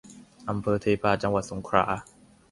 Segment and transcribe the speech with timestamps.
[0.49, 1.85] อำเภอเทพา จังหวัดสงขลา